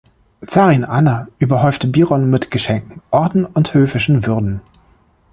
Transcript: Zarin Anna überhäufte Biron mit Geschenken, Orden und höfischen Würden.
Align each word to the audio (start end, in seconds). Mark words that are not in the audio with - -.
Zarin 0.47 0.83
Anna 0.83 1.27
überhäufte 1.37 1.85
Biron 1.85 2.27
mit 2.31 2.49
Geschenken, 2.49 3.03
Orden 3.11 3.45
und 3.45 3.75
höfischen 3.75 4.25
Würden. 4.25 4.61